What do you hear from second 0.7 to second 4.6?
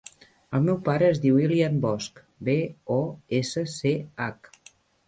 pare es diu Ilyan Bosch: be, o, essa, ce, hac.